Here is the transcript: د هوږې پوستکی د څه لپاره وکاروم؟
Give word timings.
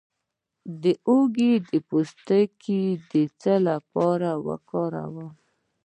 د 0.81 0.83
هوږې 1.07 1.53
پوستکی 1.89 2.83
د 3.11 3.13
څه 3.41 3.53
لپاره 3.67 4.29
وکاروم؟ 4.47 5.29